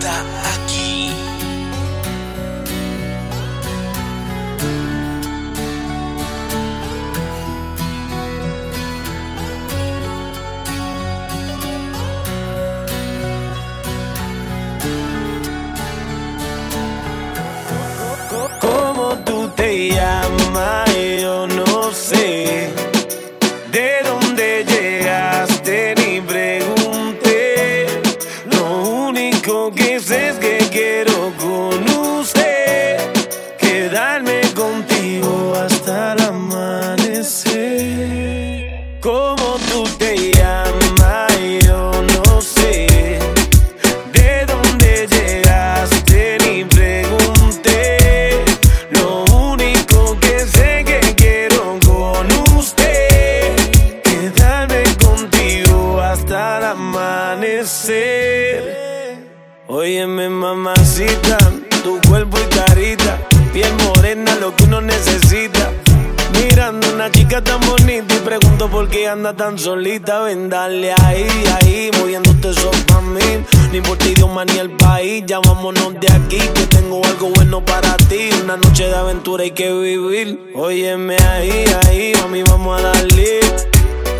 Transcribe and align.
tan 0.00 0.26
solita, 70.02 70.20
ven 70.20 70.50
ahí, 71.04 71.26
ahí, 71.60 71.90
moviéndote 71.98 72.50
eso 72.50 72.70
pa' 72.86 73.00
mí. 73.00 73.20
Ni 73.72 73.80
por 73.80 73.96
ti, 73.98 74.14
Dios, 74.14 74.28
ni 74.46 74.58
el 74.58 74.70
país, 74.70 75.24
ya 75.26 75.40
de 75.40 76.12
aquí, 76.12 76.38
que 76.38 76.66
tengo 76.66 77.04
algo 77.04 77.30
bueno 77.34 77.64
para 77.64 77.96
ti. 77.96 78.30
Una 78.42 78.56
noche 78.56 78.86
de 78.86 78.94
aventura 78.94 79.44
hay 79.44 79.52
que 79.52 79.72
vivir. 79.72 80.52
Óyeme 80.54 81.16
ahí, 81.16 81.64
ahí, 81.86 82.12
mami, 82.20 82.42
vamos 82.42 82.80
a 82.80 82.88
darle. 82.88 83.40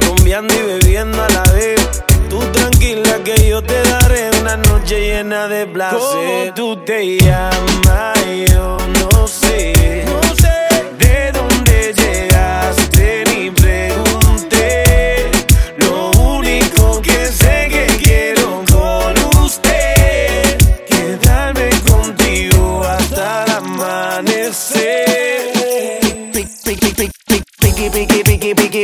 Rumbeando 0.06 0.54
y 0.54 0.62
bebiendo 0.62 1.22
a 1.22 1.28
la 1.28 1.42
vez. 1.52 2.02
Tú 2.28 2.38
tranquila 2.52 3.18
que 3.24 3.48
yo 3.48 3.62
te 3.62 3.82
daré 3.82 4.30
una 4.40 4.56
noche 4.56 5.00
llena 5.00 5.48
de 5.48 5.66
placer. 5.66 5.98
¿Cómo 5.98 6.54
tú 6.54 6.76
te 6.84 7.18
llamas? 7.18 8.18
Yo 8.50 8.81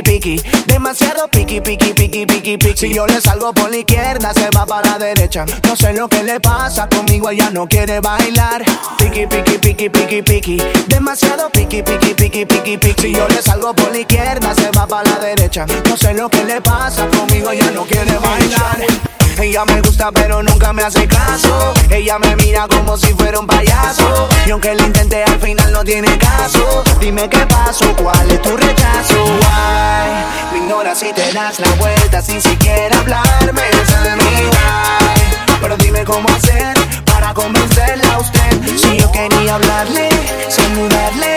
piqui, 0.03 0.43
Demasiado 0.67 1.29
piqui, 1.29 1.61
piqui, 1.61 1.93
piqui, 1.93 2.27
piqui, 2.27 2.57
piqui. 2.57 2.77
Si 2.77 2.95
yo 2.95 3.07
le 3.07 3.21
salgo 3.21 3.53
por 3.53 3.71
la 3.71 3.79
izquierda, 3.79 4.33
se 4.35 4.49
va 4.57 4.65
para 4.65 4.91
la 4.91 4.99
derecha. 4.99 5.45
No 5.67 5.77
sé 5.77 5.93
lo 5.93 6.09
que 6.09 6.23
le 6.23 6.41
pasa 6.41 6.89
conmigo, 6.89 7.31
ella 7.31 7.51
no 7.51 7.67
quiere 7.67 8.01
bailar. 8.01 8.65
Piqui, 8.99 9.27
piqui, 9.27 9.59
piqui, 9.59 9.89
piqui, 9.89 10.23
piqui. 10.23 10.63
Demasiado 10.87 11.51
piqui, 11.51 11.83
piqui, 11.83 12.15
piqui, 12.15 12.47
piqui, 12.47 12.79
piqui. 12.79 13.03
Si 13.03 13.15
yo 13.15 13.27
le 13.29 13.43
salgo 13.43 13.75
por 13.75 13.91
la 13.91 13.99
izquierda, 13.99 14.55
se 14.55 14.71
va 14.71 14.87
para 14.87 15.11
la 15.11 15.19
derecha. 15.19 15.67
No 15.89 15.97
sé 15.97 16.15
lo 16.15 16.29
que 16.29 16.45
le 16.45 16.61
pasa 16.61 17.07
conmigo, 17.09 17.51
ella 17.51 17.71
no 17.73 17.85
quiere 17.85 18.19
bailar. 18.19 19.18
Ella 19.41 19.65
me 19.67 19.81
gusta 19.81 20.11
pero 20.11 20.43
nunca 20.43 20.73
me 20.73 20.83
hace 20.83 21.07
caso. 21.07 21.73
Ella 21.91 22.19
me 22.19 22.35
mira 22.37 22.67
como 22.67 22.97
si 22.97 23.15
fuera 23.15 23.39
un 23.39 23.47
payaso. 23.47 24.29
Y 24.47 24.51
aunque 24.51 24.75
lo 24.75 24.85
intenté 24.85 25.23
al 25.23 25.41
final 25.41 25.73
no 25.73 25.85
tiene 25.85 26.19
caso. 26.19 26.83
Dime 26.99 27.29
qué 27.29 27.47
pasó, 27.47 27.95
cuál 27.97 28.31
es 28.31 28.43
tu 28.43 28.57
rechazo 28.57 29.25
Why? 29.25 30.53
Me 30.53 30.59
ignoras 30.59 30.99
si 30.99 31.13
te 31.13 31.33
das 31.33 31.61
la 31.61 31.71
vuelta 31.77 32.21
sin 32.21 32.43
siquiera 32.43 32.99
hablarme. 32.99 33.63
De 33.63 34.17
mi 34.17 34.47
why. 34.47 35.59
Pero 35.61 35.77
dime 35.77 36.05
cómo 36.05 36.29
hacer 36.31 36.75
para 37.05 37.33
convencerla 37.33 38.15
a 38.15 38.19
usted. 38.19 38.77
Si 38.77 38.99
yo 38.99 39.11
quería 39.13 39.55
hablarle, 39.55 40.09
saludarle 40.49 41.37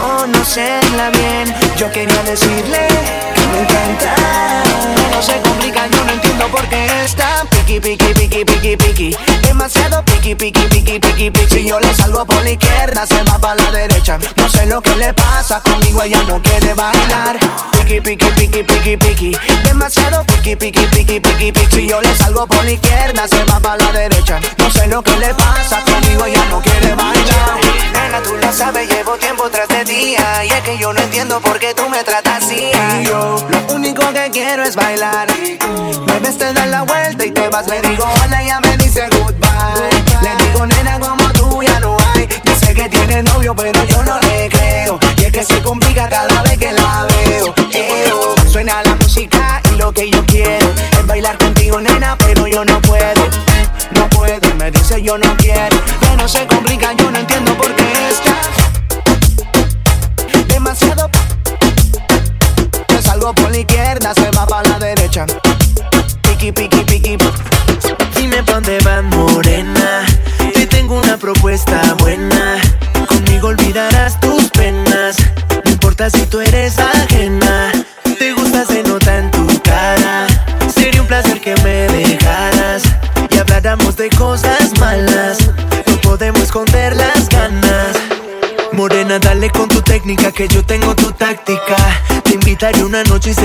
conocerla 0.00 1.10
bien 1.10 1.54
Yo 1.76 1.90
quería 1.90 2.22
decirle 2.22 2.88
que 3.34 3.46
me 3.48 3.60
encanta 3.60 4.14
No 5.12 5.22
se 5.22 5.40
complica, 5.40 5.86
yo 5.88 6.04
no 6.04 6.12
entiendo 6.12 6.48
por 6.48 6.66
qué 6.68 6.86
está 7.04 7.44
Piqui, 7.50 7.80
piqui, 7.80 8.14
piqui, 8.14 8.44
piqui, 8.44 8.76
piqui 8.76 9.16
Demasiado 9.42 10.04
piqui, 10.04 10.34
piqui, 10.34 10.62
piqui, 10.68 10.98
piqui, 11.00 11.30
piqui 11.30 11.54
Si 11.54 11.68
yo 11.68 11.80
le 11.80 11.92
salgo 11.94 12.24
por 12.24 12.42
la 12.42 12.50
izquierda, 12.50 13.06
se 13.06 13.22
va 13.24 13.38
para 13.38 13.62
la 13.62 13.70
derecha 13.70 14.18
No 14.36 14.48
sé 14.48 14.66
lo 14.66 14.80
que 14.80 14.94
le 14.96 15.12
pasa, 15.14 15.60
conmigo 15.60 16.02
ella 16.02 16.22
no 16.28 16.40
quiere 16.42 16.74
bailar 16.74 17.38
Piqui, 17.72 18.00
piqui, 18.00 18.26
piqui, 18.36 18.62
piqui, 18.62 18.96
piqui 18.96 19.36
Demasiado 19.64 20.24
piqui, 20.24 20.56
piqui, 20.56 20.86
piqui, 20.86 21.20
piqui, 21.20 21.52
piqui 21.52 21.76
Si 21.76 21.88
yo 21.88 22.00
le 22.00 22.14
salgo 22.16 22.46
por 22.46 22.64
la 22.64 22.72
izquierda, 22.72 23.26
se 23.28 23.44
va 23.44 23.60
para 23.60 23.84
la 23.84 23.92
derecha 23.92 24.40
No 24.58 24.70
sé 24.70 24.86
lo 24.86 25.02
que 25.02 25.16
le 25.16 25.34
pasa, 25.34 25.82
conmigo 25.84 26.24
ella 26.24 26.44
no 26.50 26.60
quiere 26.60 26.94
bailar 26.94 27.58
Nena, 27.92 28.22
tú 28.22 28.36
lo 28.36 28.52
sabes, 28.52 28.88
llevo 28.88 29.16
tiempo 29.16 29.48
tras 29.50 29.68
de 29.68 29.84
y 29.88 30.16
es 30.52 30.62
que 30.62 30.78
yo 30.78 30.92
no 30.92 31.00
entiendo 31.00 31.40
por 31.40 31.58
qué 31.58 31.72
tú 31.72 31.88
me 31.88 32.02
tratas 32.02 32.44
así. 32.44 32.70
lo 33.04 33.74
único 33.74 34.02
que 34.12 34.30
quiero 34.32 34.64
es 34.64 34.74
bailar. 34.74 35.28
Me 36.06 36.18
ves, 36.18 36.38
te 36.38 36.52
das 36.52 36.68
la 36.68 36.82
vuelta 36.82 37.24
y 37.24 37.30
te 37.30 37.48
vas. 37.48 37.68
Le 37.68 37.80
digo 37.82 38.04
hola 38.04 38.42
ya 38.42 38.60
me 38.60 38.76
dice 38.78 39.06
goodbye. 39.12 40.22
Le 40.22 40.44
digo 40.44 40.66
nena 40.66 40.98
como 40.98 41.30
tú 41.32 41.62
ya 41.62 41.78
no 41.80 41.96
hay. 42.14 42.26
Sé 42.58 42.74
que 42.74 42.88
tiene 42.88 43.22
novio, 43.22 43.54
pero 43.54 43.84
yo 43.84 44.02
no 44.02 44.18
le 44.20 44.48
creo. 44.48 44.98
Y 45.18 45.24
es 45.24 45.32
que 45.32 45.44
se 45.44 45.62
complica 45.62 46.08
cada 46.08 46.42
vez 46.42 46.58
que 46.58 46.72
la 46.72 47.06
veo. 47.08 47.54
Suena 48.48 48.82
la 48.82 48.96
música 48.96 49.60
y 49.72 49.76
lo 49.76 49.92
que 49.92 50.10
yo 50.10 50.24
quiero 50.26 50.66
es 50.98 51.06
bailar 51.06 51.38
contigo, 51.38 51.80
nena, 51.80 52.16
pero 52.18 52.46
yo 52.48 52.64
no 52.64 52.80
puedo. 52.82 53.28
No 53.92 54.08
puedo, 54.08 54.54
me 54.56 54.70
dice 54.70 55.00
yo 55.00 55.16
no 55.16 55.36
quiero. 55.36 55.76
Que 56.00 56.16
no 56.16 56.26
se 56.26 56.44
complica, 56.46 56.92
yo 56.94 57.10
no 57.10 57.18
entiendo 57.18 57.56
por 57.56 57.72
qué 57.76 58.08
está 58.10 58.75
demasiado. 60.66 61.08
Salgo 63.00 63.32
por 63.34 63.50
la 63.50 63.58
izquierda, 63.58 64.12
se 64.14 64.30
va 64.32 64.46
para 64.46 64.68
la 64.68 64.78
derecha. 64.78 65.26
Piki, 66.22 66.50
piki, 66.50 66.85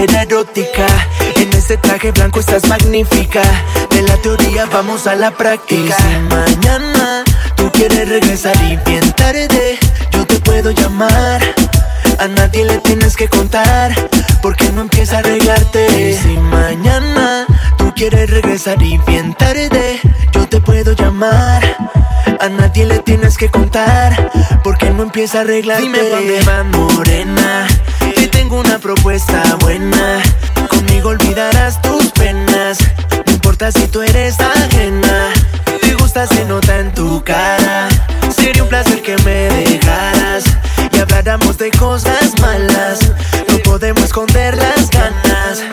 erótica. 0.09 0.87
En 1.35 1.53
ese 1.53 1.77
traje 1.77 2.11
blanco 2.11 2.39
estás 2.39 2.67
magnífica. 2.67 3.41
De 3.89 4.01
la 4.01 4.17
teoría 4.17 4.65
vamos 4.65 5.05
a 5.07 5.15
la 5.15 5.31
práctica. 5.31 5.95
Y 5.97 6.01
si 6.01 6.19
mañana 6.35 7.23
tú 7.55 7.71
quieres 7.71 8.09
regresar 8.09 8.55
y 8.63 8.77
bien 8.89 9.11
tarde, 9.13 9.77
yo 10.11 10.25
te 10.25 10.39
puedo 10.39 10.71
llamar. 10.71 11.41
A 12.19 12.27
nadie 12.27 12.65
le 12.65 12.77
tienes 12.79 13.15
que 13.15 13.27
contar, 13.27 13.93
porque 14.41 14.69
no 14.71 14.81
empieza 14.81 15.17
a 15.17 15.19
arreglarte. 15.19 16.11
Y 16.11 16.13
si 16.15 16.37
mañana 16.37 17.45
tú 17.77 17.91
quieres 17.95 18.29
regresar 18.29 18.81
y 18.81 18.97
bien 19.07 19.33
tarde, 19.33 19.99
yo 20.31 20.47
te 20.47 20.59
puedo 20.61 20.93
llamar. 20.93 21.77
A 22.39 22.49
nadie 22.49 22.85
le 22.85 22.99
tienes 22.99 23.37
que 23.37 23.49
contar, 23.49 24.31
porque 24.63 24.89
no 24.89 25.03
empieza 25.03 25.39
a 25.39 25.41
arreglar. 25.41 25.81
Dime 25.81 25.99
dónde 26.09 26.41
va 26.43 26.63
morena, 26.63 27.67
tengo 28.31 28.59
una 28.59 28.79
propuesta 28.79 29.41
buena. 29.59 30.21
Conmigo 30.69 31.09
olvidarás 31.09 31.81
tus 31.81 32.11
penas, 32.11 32.79
no 33.25 33.31
importa 33.31 33.71
si 33.71 33.87
tú 33.87 34.01
eres 34.01 34.39
ajena. 34.39 35.29
Te 35.81 35.93
gusta, 35.95 36.27
se 36.27 36.45
nota 36.45 36.79
en 36.79 36.93
tu 36.93 37.23
cara. 37.23 37.87
Sería 38.35 38.63
un 38.63 38.69
placer 38.69 39.01
que 39.01 39.17
me 39.17 39.49
dejaras 39.49 40.43
y 40.91 40.99
habláramos 40.99 41.57
de 41.57 41.71
cosas 41.71 42.33
malas. 42.39 42.99
No 43.49 43.57
podemos 43.59 44.03
esconder 44.03 44.57
las 44.57 44.89
ganas. 44.89 45.63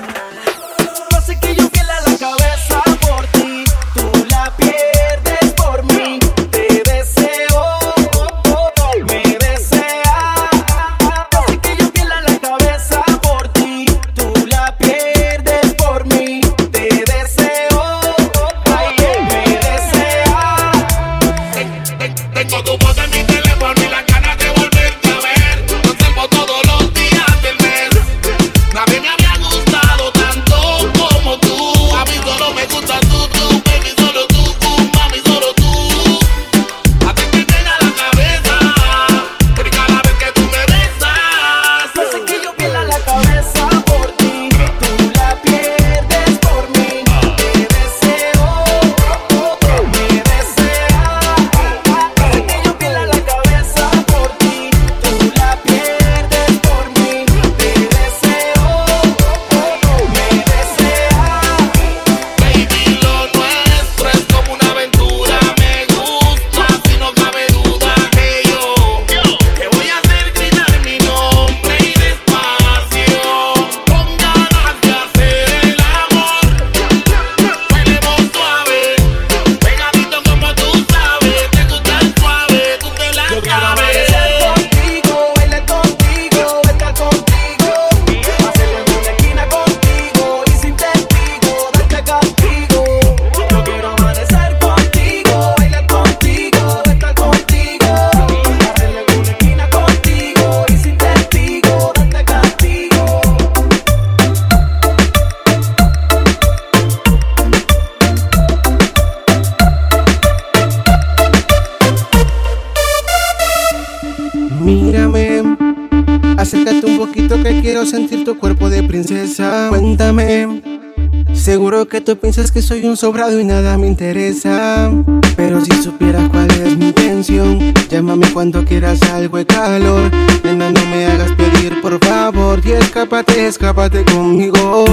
Tú 122.09 122.17
piensas 122.17 122.51
que 122.51 122.63
soy 122.63 122.87
un 122.87 122.97
sobrado 122.97 123.39
y 123.39 123.45
nada 123.45 123.77
me 123.77 123.87
interesa. 123.87 124.91
Pero 125.37 125.63
si 125.63 125.71
supieras 125.83 126.27
cuál 126.31 126.51
es 126.53 126.75
mi 126.75 126.87
intención, 126.87 127.75
llámame 127.91 128.33
cuando 128.33 128.65
quieras 128.65 129.03
algo 129.13 129.37
de 129.37 129.45
calor. 129.45 130.11
Nena, 130.43 130.71
no 130.71 130.81
me 130.87 131.05
hagas 131.05 131.33
pedir 131.33 131.83
por 131.83 132.03
favor 132.03 132.63
y 132.65 132.73
escápate, 132.73 133.47
escápate 133.47 134.07
conmigo. 134.07 134.87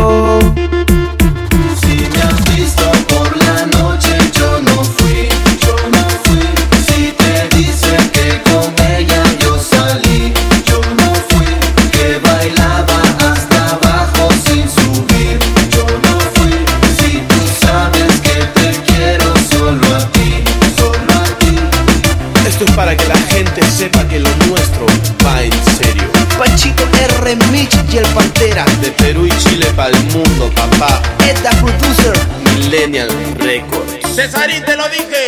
dije 34.95 35.24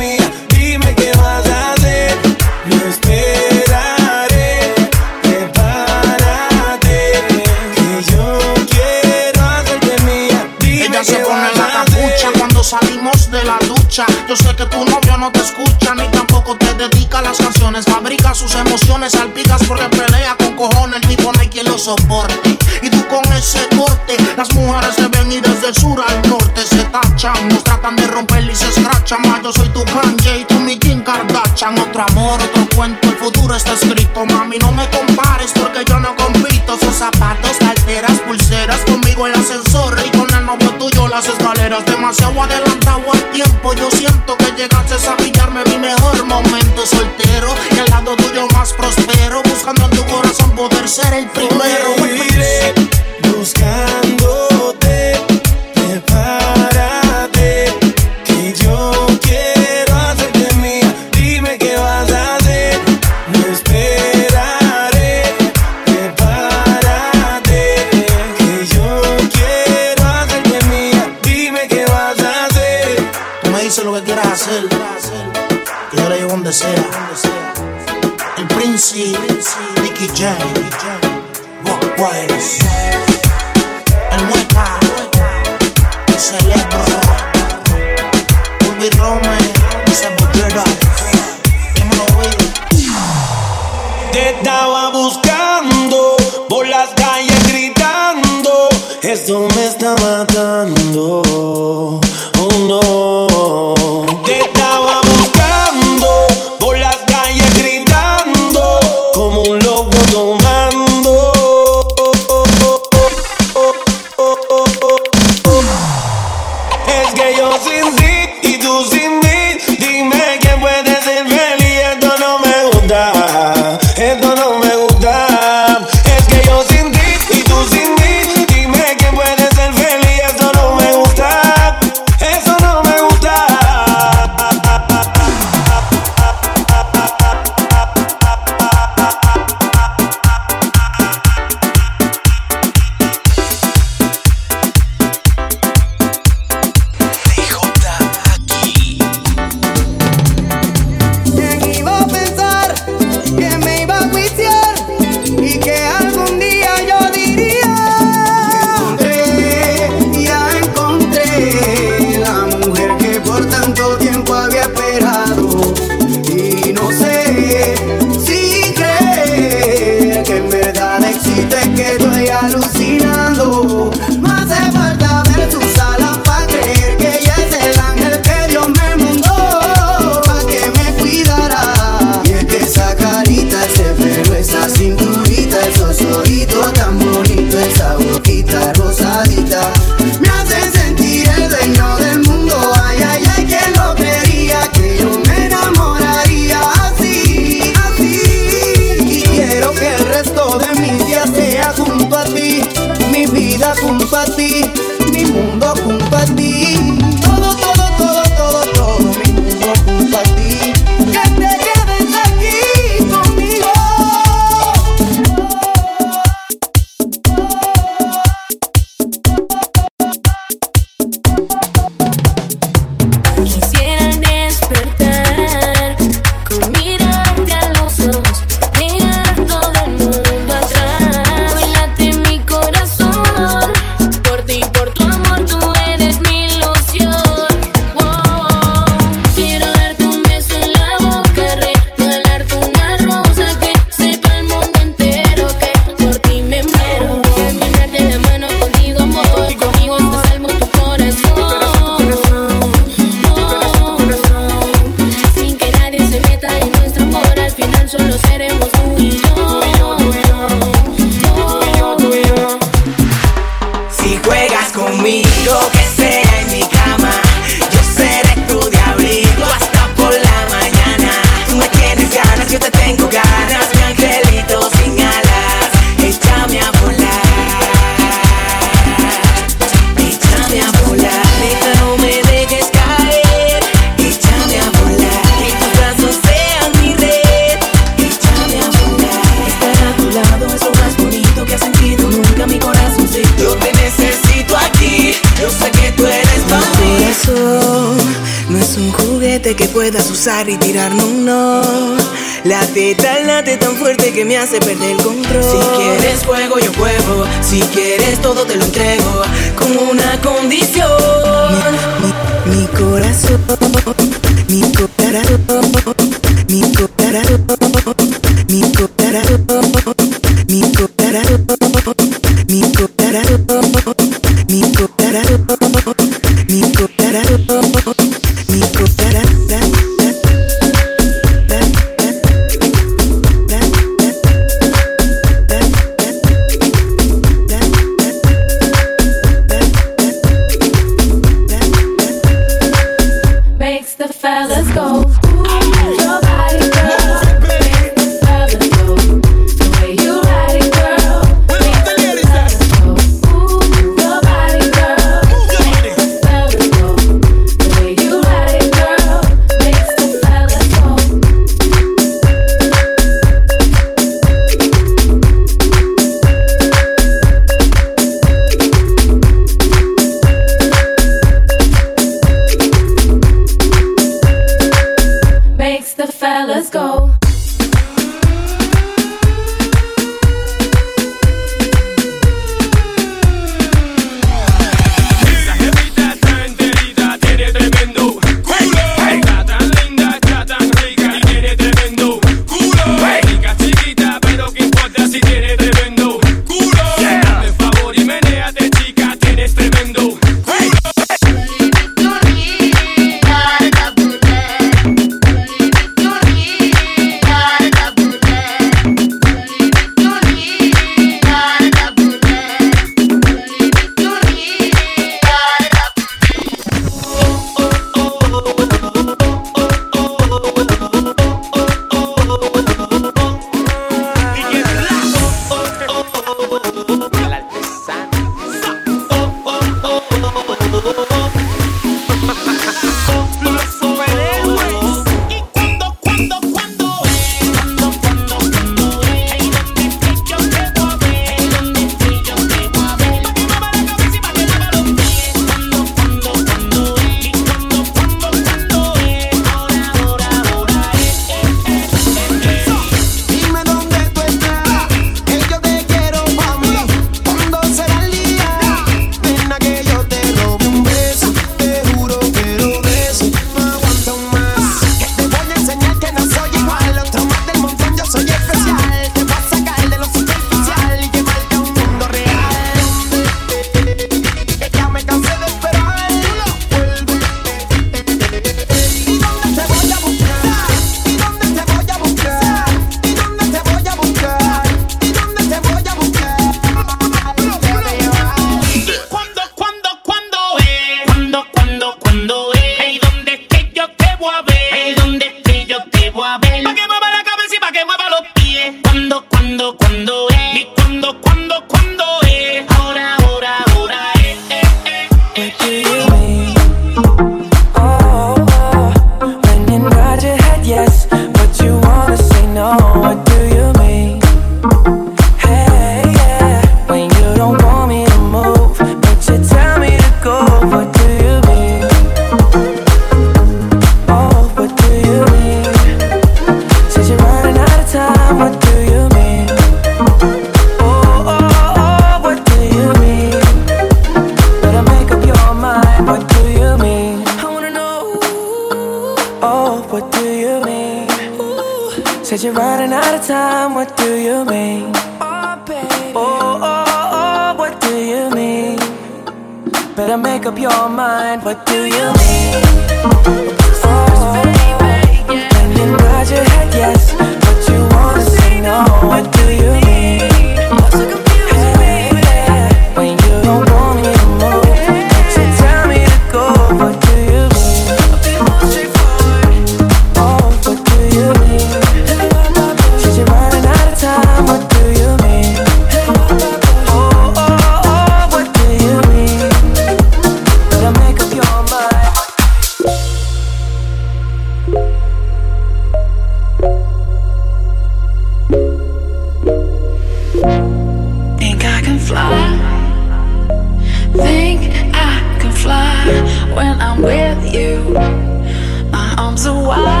so 599.41 599.55
wide. 599.59 600.00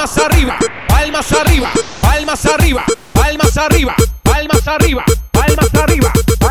palmas 0.00 0.18
arriba, 0.18 0.58
palmas 0.88 1.32
arriba, 1.32 1.70
palmas 2.00 2.46
arriba, 2.46 2.84
palmas 3.12 3.56
arriba, 3.58 3.94
palmas 4.22 4.66
arriba, 4.66 5.04
palmas 5.30 5.74
arriba. 5.74 6.10
Palmas 6.10 6.38
arriba. 6.38 6.49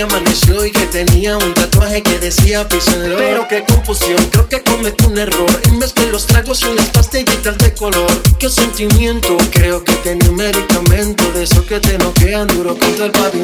que 0.00 0.14
amaneció 0.14 0.64
y 0.64 0.70
que 0.70 0.86
tenía 0.86 1.36
un 1.36 1.52
tatuaje 1.52 2.02
que 2.02 2.18
decía 2.18 2.66
písenlo. 2.66 3.18
Pero 3.18 3.46
qué 3.48 3.64
confusión, 3.64 4.16
creo 4.30 4.48
que 4.48 4.62
cometí 4.62 5.04
un 5.04 5.18
error. 5.18 5.50
En 5.64 5.78
vez 5.78 5.94
de 5.94 6.06
los 6.06 6.26
tragos 6.26 6.62
y 6.62 6.68
unas 6.68 6.88
pastillitas 6.88 7.58
de 7.58 7.74
color. 7.74 8.10
Qué 8.38 8.48
sentimiento, 8.48 9.36
creo 9.50 9.84
que 9.84 9.92
tenía 9.96 10.30
un 10.30 10.36
medicamento 10.36 11.30
de 11.32 11.42
esos 11.42 11.64
que 11.66 11.80
te 11.80 11.98
noquean 11.98 12.46
duro 12.46 12.78
contra 12.78 13.06
el 13.06 13.12
pavimento. 13.12 13.39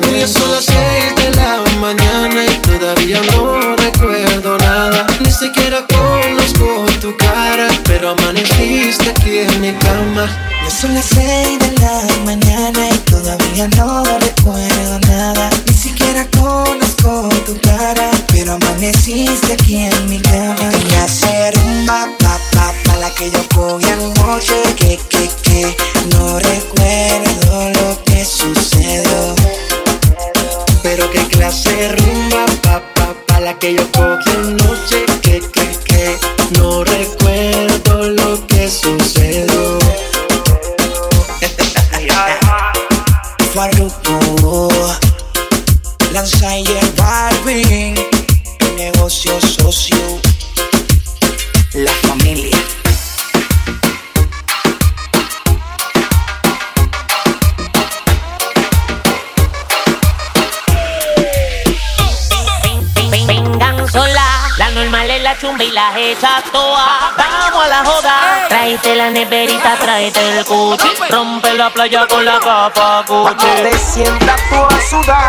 playa 71.89 72.07
con 72.09 72.25
la 72.25 72.39
capa 72.41 73.05
Cuando 73.07 73.45
te 73.63 73.79
sientas 73.79 74.41
tú 74.51 74.57
a 74.57 74.81
sudar 74.81 75.26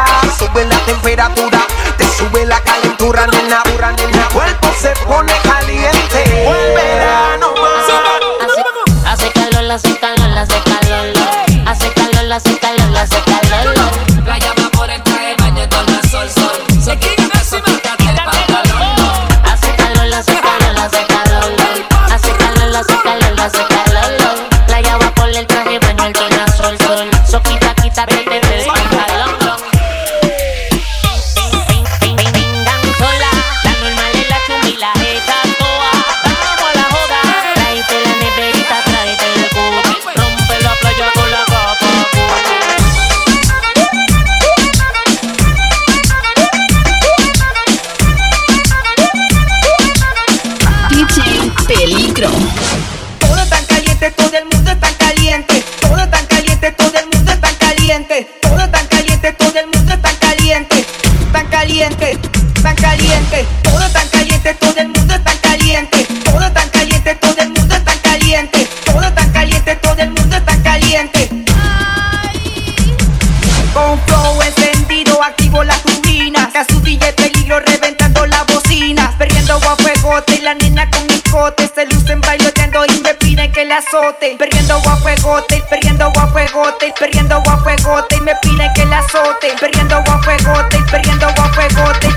azote, 83.88 84.36
perdiendo 84.38 84.74
agua 84.74 84.96
fuegote, 84.98 85.64
perdiendo 85.70 86.06
agua 86.06 86.28
fuegote, 86.28 86.94
perdiendo 87.00 87.36
agua 87.36 87.58
fuegote, 87.64 88.16
y 88.18 88.22
me 88.22 88.36
piden 88.42 88.74
que 88.74 88.86
la 88.86 89.00
azote, 89.00 89.54
perdiendo 89.60 89.96
agua 89.96 90.22
fuegote, 90.24 90.78
perdiendo 90.92 91.28
agua 91.28 91.52
fuegote. 91.54 92.17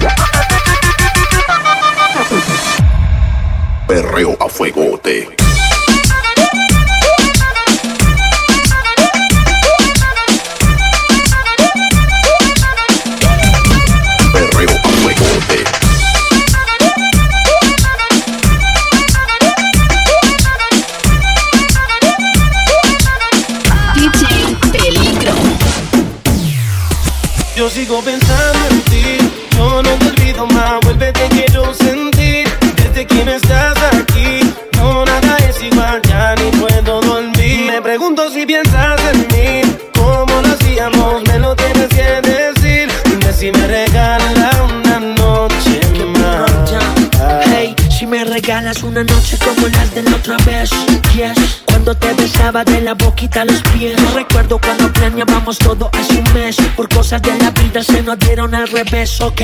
De 52.64 52.80
la 52.80 52.94
boquita 52.94 53.42
a 53.42 53.44
los 53.44 53.62
pies. 53.72 53.96
Recuerdo 54.14 54.60
cuando 54.60 54.89
planeábamos 55.00 55.58
todo 55.58 55.90
hace 55.92 56.18
un 56.18 56.32
mes. 56.34 56.56
Por 56.76 56.88
cosas 56.88 57.22
de 57.22 57.36
la 57.38 57.50
vida 57.50 57.82
se 57.82 58.02
nos 58.02 58.18
dieron 58.18 58.54
al 58.54 58.68
revés, 58.68 59.20
ok. 59.20 59.42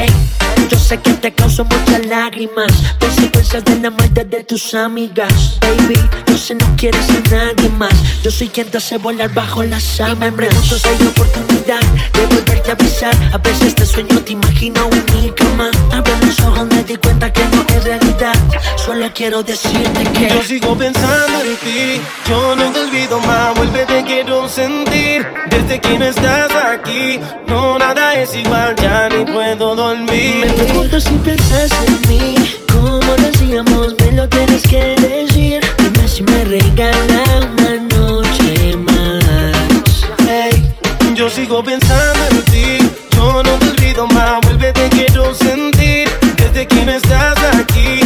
Yo 0.71 0.79
sé 0.79 0.99
que 0.99 1.15
te 1.15 1.33
causó 1.33 1.65
muchas 1.65 2.05
lágrimas. 2.07 2.71
Consecuencias 3.01 3.65
de 3.65 3.77
la 3.77 3.91
maldad 3.91 4.27
de 4.27 4.45
tus 4.45 4.75
amigas. 4.75 5.59
Baby, 5.61 5.99
yo 6.27 6.37
sé 6.37 6.55
no 6.55 6.67
quieres 6.77 7.09
a 7.09 7.21
nadie 7.31 7.69
más. 7.71 7.95
Yo 8.23 8.31
soy 8.31 8.49
quien 8.49 8.69
te 8.71 8.79
hace 8.79 8.99
volar 8.99 9.33
bajo 9.33 9.63
las 9.63 9.83
sábanas. 9.83 10.19
Me 10.19 10.33
pregunto 10.33 10.79
si 10.79 10.89
hay 10.89 11.07
oportunidad 11.07 11.81
de 12.13 12.27
volverte 12.27 12.71
a 12.71 12.75
besar. 12.75 13.15
A 13.33 13.39
veces 13.39 13.75
te 13.75 13.87
sueño, 13.87 14.21
te 14.21 14.33
imagino 14.33 14.81
única 14.87 15.45
más. 15.57 15.75
Abre 15.93 16.13
los 16.21 16.39
ojos, 16.41 16.67
me 16.69 16.83
di 16.83 16.97
cuenta 16.97 17.33
que 17.33 17.45
no 17.53 17.65
es 17.75 17.85
realidad. 17.85 18.35
Solo 18.77 19.11
quiero 19.15 19.43
decirte 19.43 20.03
que. 20.13 20.29
Yo 20.29 20.43
sigo 20.43 20.77
pensando 20.77 21.41
en 21.41 21.57
ti, 21.57 22.01
yo 22.29 22.57
no 22.57 22.71
te 22.73 22.81
olvido 22.81 23.21
más, 23.21 23.55
vuelve 23.57 23.87
te 23.87 24.05
quiero 24.05 24.49
sentir. 24.49 25.27
Desde 25.57 25.81
que 25.81 25.99
no 25.99 26.05
estás 26.05 26.51
aquí, 26.71 27.19
no 27.47 27.79
nada 27.79 28.15
es 28.17 28.35
igual, 28.37 28.77
ya 28.77 29.09
ni 29.09 29.25
puedo 29.25 29.75
dormir. 29.75 30.35
Me 30.43 30.53
pregunto 30.53 31.01
si 31.01 31.15
piensas 31.25 31.71
en 31.87 32.09
mí, 32.11 32.35
como 32.71 33.11
decíamos, 33.17 33.95
me 33.99 34.13
lo 34.13 34.29
tienes 34.29 34.63
que 34.65 34.95
decir. 35.01 35.61
Dime 35.79 36.09
si 36.09 36.23
me 36.25 36.45
regala 36.45 37.23
una 37.53 37.73
noche 37.97 38.77
más. 38.77 40.07
Hey, 40.29 40.75
yo 41.15 41.31
sigo 41.31 41.65
pensando 41.65 42.21
en 42.33 42.43
ti, 42.43 42.91
yo 43.17 43.43
no 43.43 43.53
te 43.53 43.71
olvido 43.71 44.07
más, 44.09 44.43
vuelve 44.43 44.75
te 44.75 44.91
quiero 44.91 45.35
sentir. 45.35 46.07
Desde 46.37 46.67
que 46.69 46.85
no 46.85 46.93
estás 46.93 47.39
aquí, 47.59 48.01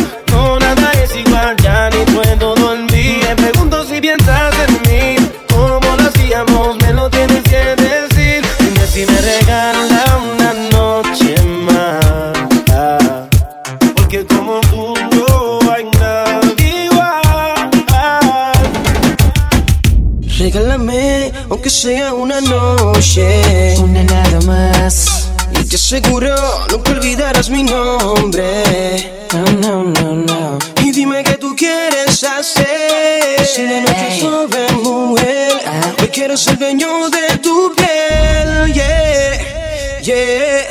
Aunque 21.70 21.82
sea 21.82 22.14
una 22.14 22.40
noche, 22.40 23.76
una 23.78 24.02
nada 24.02 24.40
más. 24.40 25.28
Y 25.52 25.62
te 25.62 25.76
aseguro, 25.76 26.34
nunca 26.68 26.90
olvidarás 26.90 27.48
mi 27.48 27.62
nombre. 27.62 29.28
No, 29.32 29.44
no, 29.52 29.84
no, 29.84 30.16
no. 30.16 30.58
Y 30.82 30.90
dime 30.90 31.22
qué 31.22 31.34
tú 31.34 31.54
quieres 31.54 32.24
hacer. 32.24 33.46
Si 33.46 33.62
de 33.62 33.82
noche 33.82 34.16
es 34.16 34.20
joven, 34.20 34.82
mujer, 34.82 35.52
hoy 36.00 36.08
quiero 36.08 36.36
ser 36.36 36.58
dueño 36.58 37.08
de 37.08 37.38
tu 37.38 37.72
piel. 37.76 38.72
Yeah, 38.72 40.02
yeah. 40.02 40.66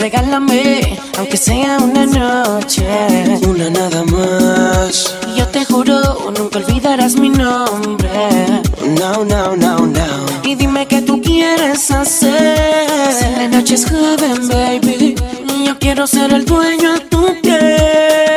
Regálame, 0.00 0.98
aunque 1.16 1.36
sea 1.36 1.78
una 1.78 2.06
noche. 2.06 2.82
Una 3.46 3.70
nada 3.70 4.02
más. 4.02 5.19
Yo 5.40 5.48
te 5.48 5.64
juro, 5.64 5.96
nunca 6.36 6.58
olvidarás 6.58 7.16
mi 7.16 7.30
nombre. 7.30 8.10
No, 8.98 9.24
no, 9.24 9.56
no, 9.56 9.86
no. 9.86 10.26
Y 10.42 10.54
dime 10.54 10.86
qué 10.86 11.00
tú 11.00 11.22
quieres 11.22 11.90
hacer. 11.90 12.86
Si 13.18 13.24
la 13.24 13.48
noche 13.48 13.76
es 13.76 13.86
joven, 13.86 14.48
baby. 14.48 15.14
Y 15.48 15.64
yo 15.64 15.78
quiero 15.78 16.06
ser 16.06 16.30
el 16.34 16.44
dueño 16.44 16.92
de 16.92 17.00
tu 17.00 17.40
piel. 17.40 18.29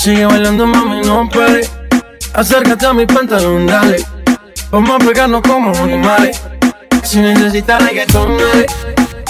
Sigue 0.00 0.24
bailando, 0.24 0.66
mami, 0.66 1.02
no 1.02 1.28
pare. 1.28 1.60
Acércate 2.32 2.86
a 2.86 2.94
mi 2.94 3.04
pantalón, 3.04 3.66
dale. 3.66 4.02
Vamos 4.70 4.92
a 4.92 4.98
pegarnos 4.98 5.42
como 5.42 5.76
animales. 5.76 6.40
Si 7.02 7.18
necesitas 7.18 7.84
reggaetón, 7.84 8.38
dale. 8.38 8.66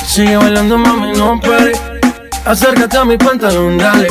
Sigue 0.07 0.37
bailando, 0.37 0.79
mami, 0.79 1.11
no 1.19 1.41
pare. 1.41 1.73
Acércate 2.45 2.99
a 2.99 3.05
mi 3.05 3.17
pantalón, 3.17 3.79
dale. 3.79 4.07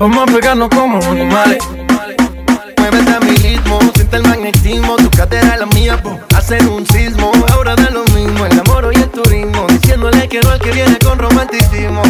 Vamos 0.00 0.28
a 0.28 0.32
pegarnos 0.34 0.70
como 0.70 0.98
animales. 1.04 1.58
Muévete 2.78 3.12
a 3.12 3.20
mi 3.20 3.36
ritmo, 3.36 3.78
siente 3.94 4.16
el 4.16 4.22
magnetismo. 4.24 4.96
Tu 4.96 5.08
cadera 5.10 5.54
es 5.54 5.60
la 5.60 5.66
mía, 5.66 6.02
po, 6.02 6.18
hacen 6.36 6.66
un 6.66 6.84
sismo. 6.88 7.30
Ahora 7.52 7.76
da 7.76 7.90
lo 7.90 8.02
mismo, 8.06 8.44
el 8.44 8.58
amor 8.58 8.90
y 8.92 8.96
el 8.96 9.10
turismo. 9.10 9.68
Diciéndole 9.68 10.28
que 10.28 10.40
no 10.40 10.50
al 10.50 10.58
que 10.58 10.72
viene 10.72 10.98
con 10.98 11.16
romanticismo. 11.16 12.02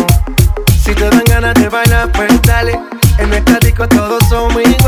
Si 0.82 0.94
te 0.94 1.10
dan 1.10 1.24
ganas 1.26 1.52
de 1.52 1.68
bailar, 1.68 2.10
pues 2.12 2.40
dale. 2.40 2.80
En 3.18 3.30
todos 3.44 3.65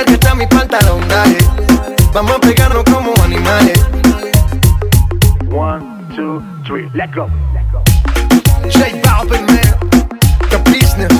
Acércate 0.00 0.28
a 0.28 0.34
mi 0.34 0.46
pantalón, 0.46 1.06
dale. 1.08 1.36
Vamos 2.14 2.32
a 2.32 2.40
pegarnos 2.40 2.84
como 2.84 3.12
animales. 3.22 3.78
One, 5.50 5.84
two, 6.16 6.42
three, 6.64 6.88
let 6.94 7.14
go. 7.14 7.28
J 8.72 8.98
Balvin, 9.04 9.44
man. 9.44 9.76
The 10.48 10.56
business. 10.70 11.12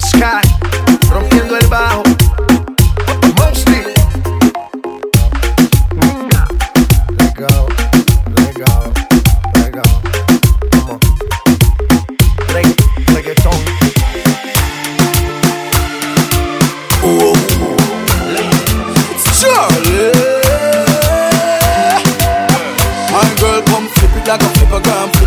Sky. 0.00 0.42
Rompiendo 1.12 1.56
el 1.56 1.66
bajo. 1.68 2.02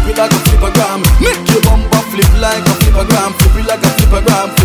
It 0.09 0.17
like 0.17 0.31
a 0.31 0.39
flippergram. 0.49 0.99
Make 1.21 1.37
your 1.53 1.61
bumper 1.61 2.01
flip 2.09 2.31
like 2.41 2.65
a 2.65 2.73
flippergram, 2.81 3.31
flip 3.37 3.55
it 3.61 3.67
like 3.69 3.83
a 3.83 3.89
flippergram, 3.97 4.47
flip 4.55 4.58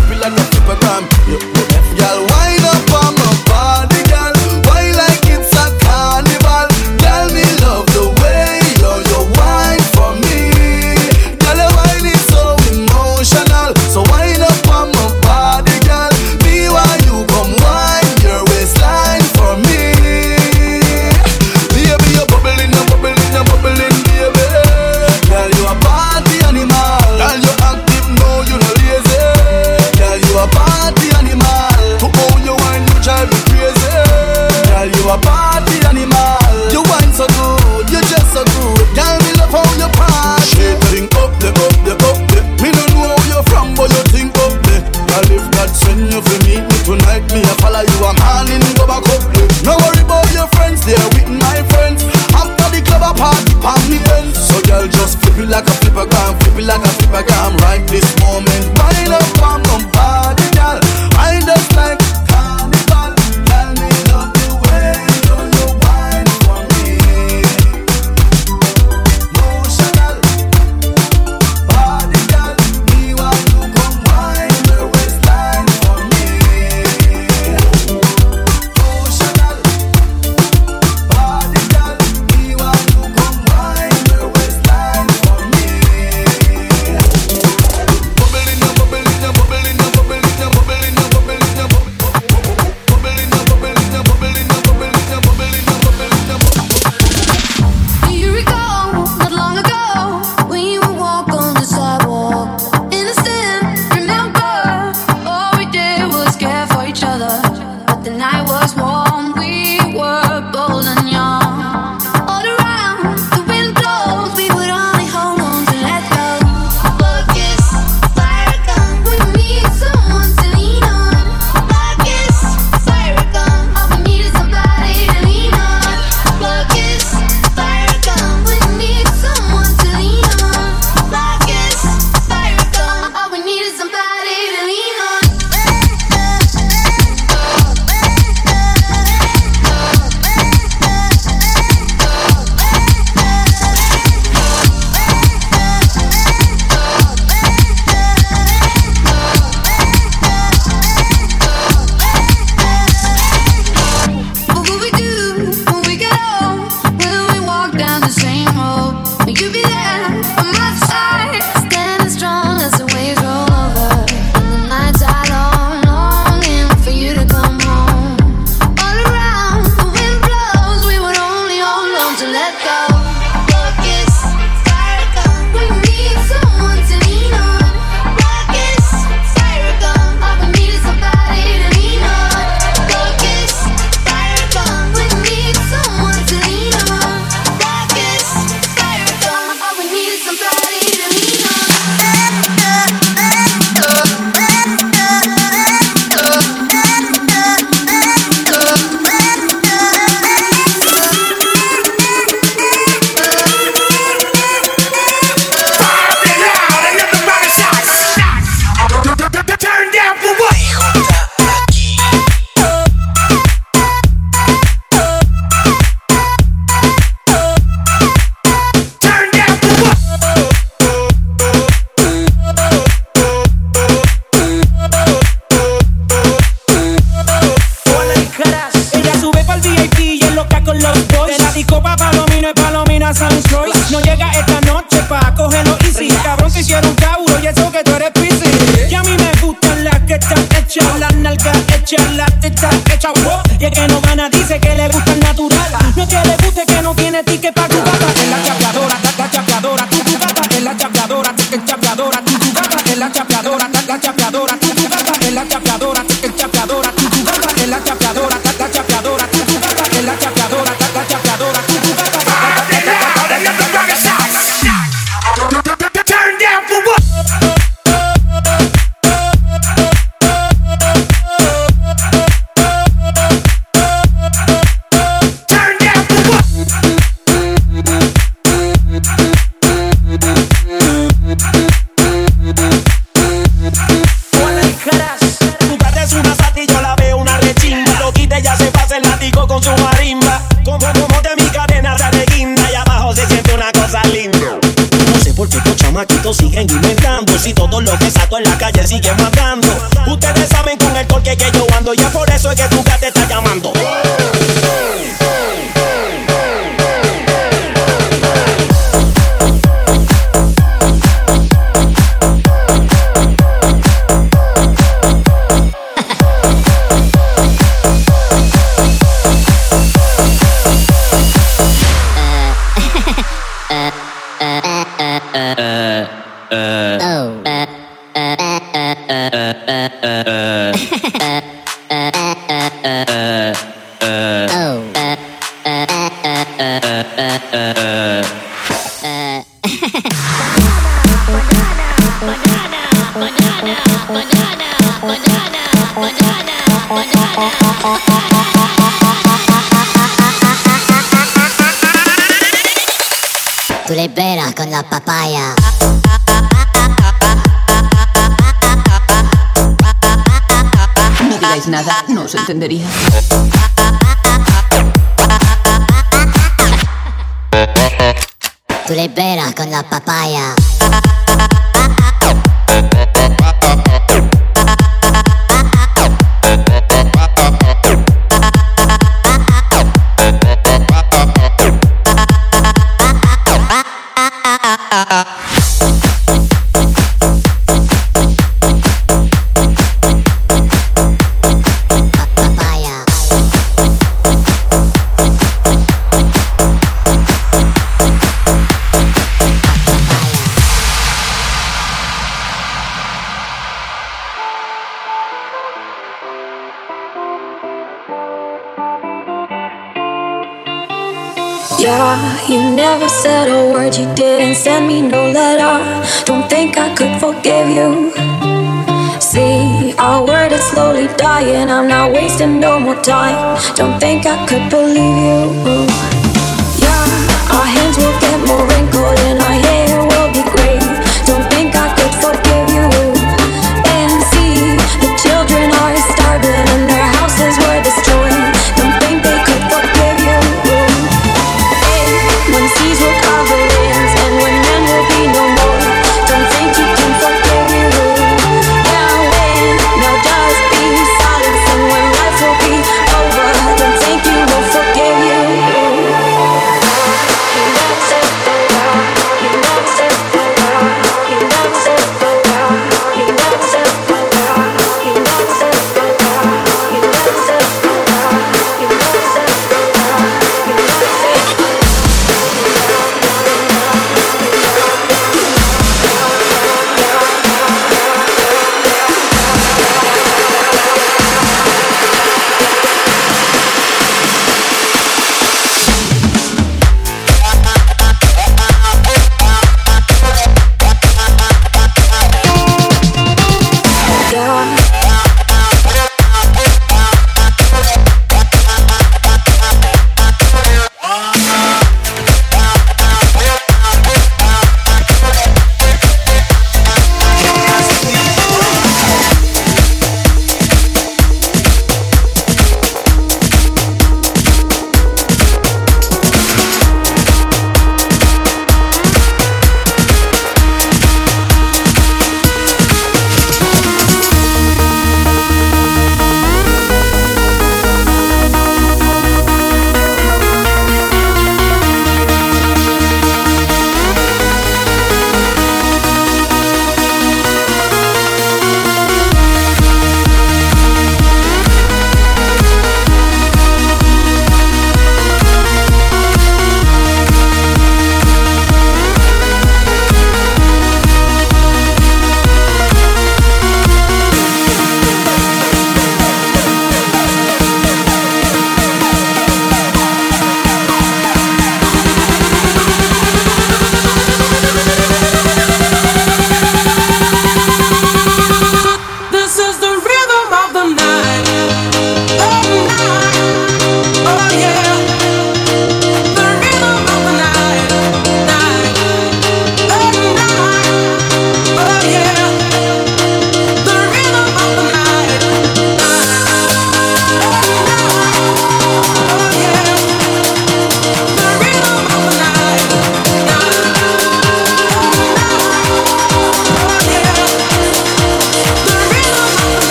lying, 421.35 421.69
I'm 421.69 421.87
not 421.87 422.13
wasting 422.13 422.59
no 422.59 422.79
more 422.79 423.01
time. 423.01 423.59
Don't 423.75 423.99
think 423.99 424.25
I 424.25 424.45
could 424.47 424.69
believe 424.69 425.17
you. 425.27 425.84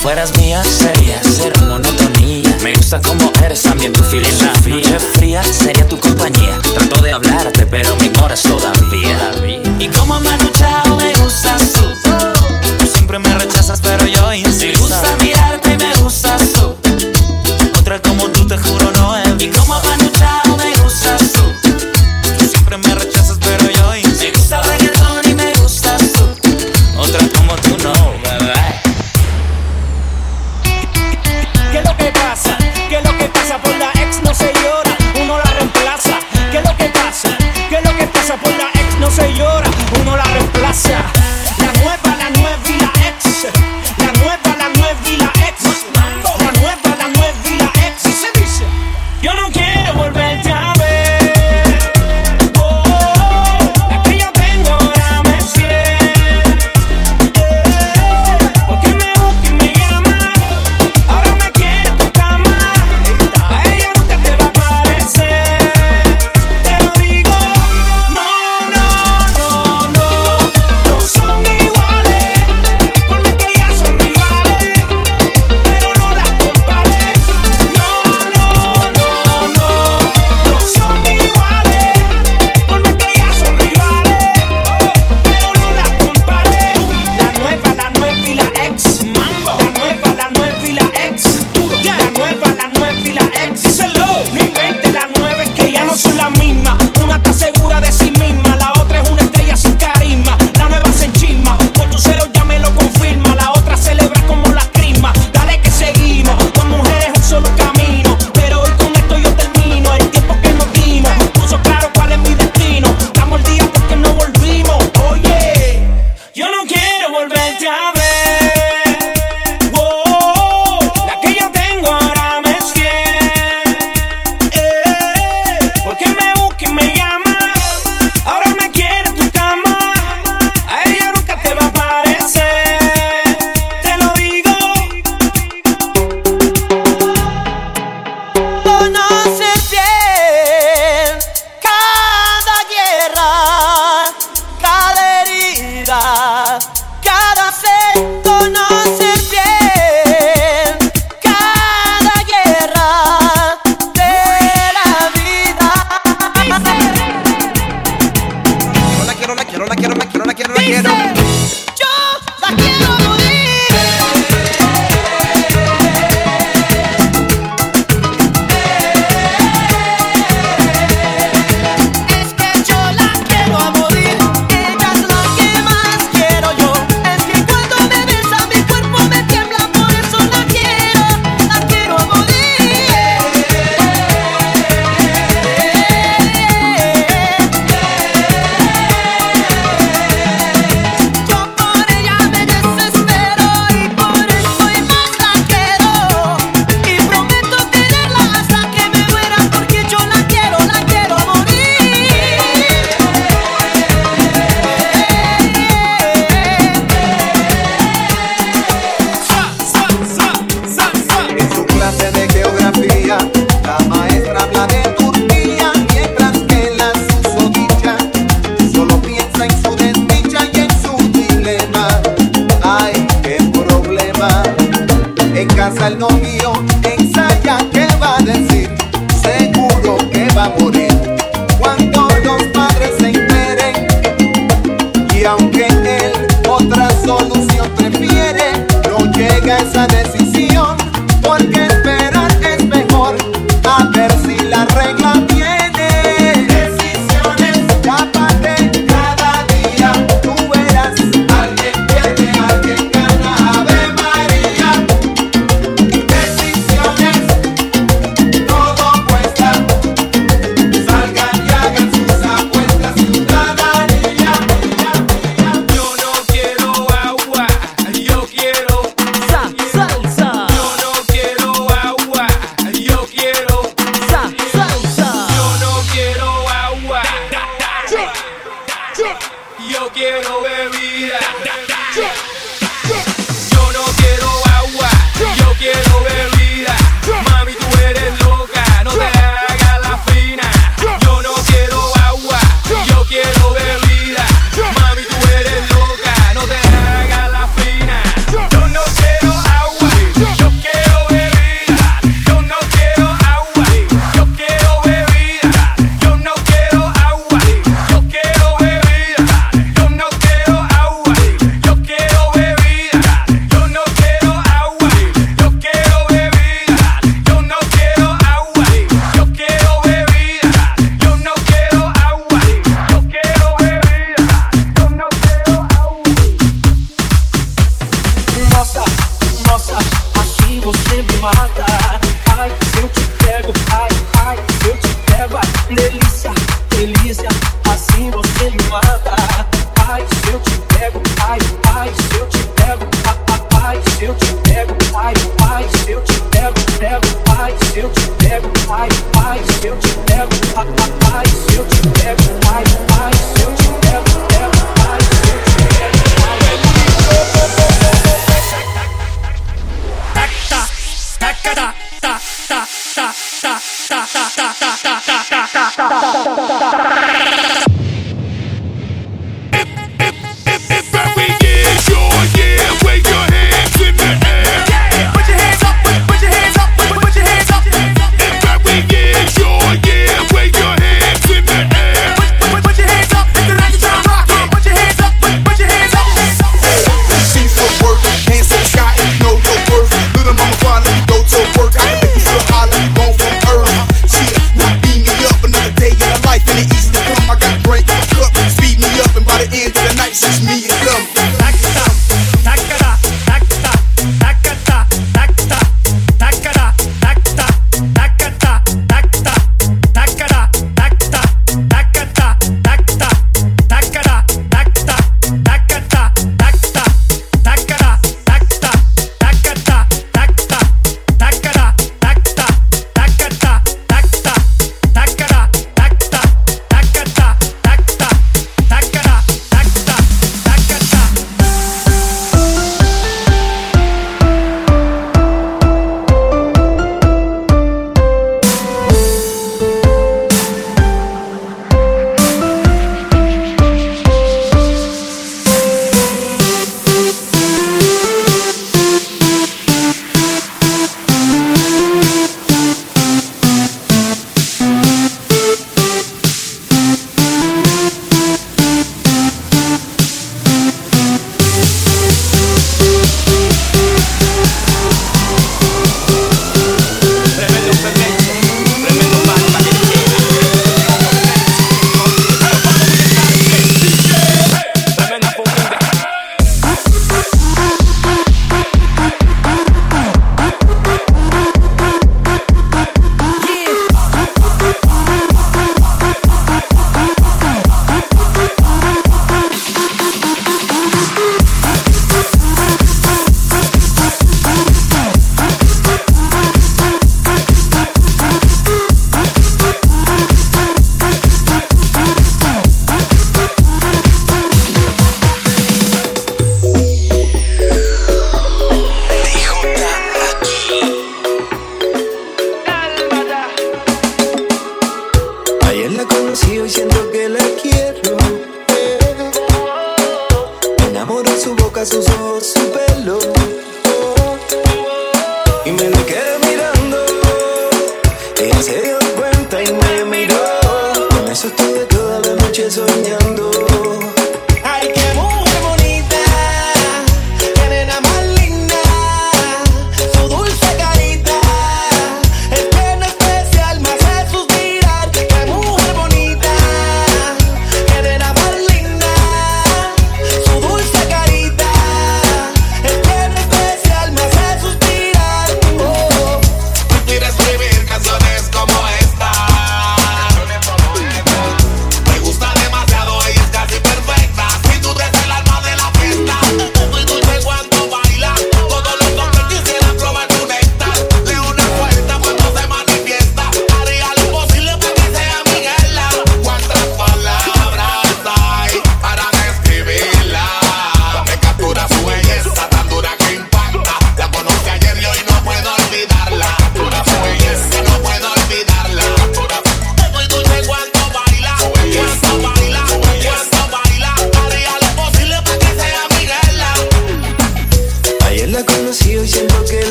Fueras 0.00 0.32
mía, 0.38 0.64
sería 0.64 1.20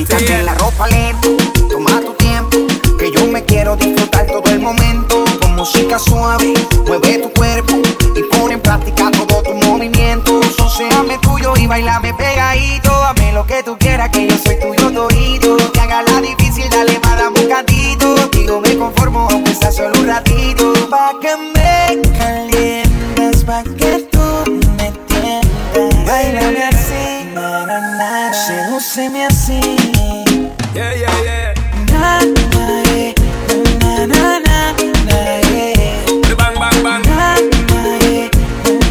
Quítate 0.00 0.42
la 0.44 0.54
ropa 0.54 0.88
lento, 0.88 1.36
toma 1.68 2.00
tu 2.00 2.14
tiempo, 2.14 2.56
que 2.98 3.12
yo 3.12 3.26
me 3.26 3.44
quiero 3.44 3.76
disfrutar 3.76 4.26
todo 4.28 4.50
el 4.50 4.58
momento. 4.58 5.22
Con 5.42 5.56
música 5.56 5.98
suave, 5.98 6.54
mueve 6.86 7.18
tu 7.18 7.30
cuerpo 7.34 7.74
y 8.16 8.22
pon 8.22 8.50
en 8.50 8.60
práctica 8.62 9.10
todo 9.10 9.42
tu 9.42 9.52
movimiento. 9.52 10.40
Socéame 10.56 11.18
tuyo 11.18 11.52
y 11.54 11.66
bailame 11.66 12.14
pegadito. 12.14 12.90
Dame 12.90 13.32
lo 13.34 13.44
que 13.44 13.62
tú 13.62 13.76
quieras, 13.78 14.08
que 14.08 14.26
yo 14.26 14.38
soy 14.42 14.58
tuyo 14.58 14.90
todito. 14.90 15.58
Que 15.70 15.80
haga 15.80 16.00
la 16.00 16.22
difícil, 16.22 16.70
dale 16.70 16.98
más, 17.00 17.18
dame 17.18 17.38
un 17.38 17.48
cantito. 17.50 18.14
Digo, 18.28 18.58
me 18.62 18.78
conformo, 18.78 19.28
aunque 19.30 19.54
sea 19.54 19.70
solo 19.70 20.00
un 20.00 20.06
ratito. 20.06 20.72
Pa' 20.88 21.12
que 21.20 21.36
me 21.36 22.00
calientes, 22.16 23.44
pa' 23.44 23.64
que 23.64 24.08
tú 24.10 24.60
me 24.78 24.86
entiendas. 24.86 26.06
Bailame 26.06 26.79
así, 28.00 28.00
na, 28.00 28.08
na, 28.08 28.08
na, 28.08 28.30
na. 28.30 28.34
Sedúceme 28.34 29.26
así. 29.26 29.60
Yeah, 30.74 30.94
yeah, 30.94 31.22
yeah. 31.24 31.54
Na, 31.92 32.20
na, 32.24 32.82
eh, 32.88 33.14
na, 33.80 34.06
na, 34.06 34.38
na, 34.40 34.72
na, 35.04 35.18
eh. 35.52 35.74
Bang, 36.36 36.54
bang, 36.56 36.82
bang. 36.82 37.02
Na, 37.04 37.36
na, 37.68 37.80
eh, 38.00 38.30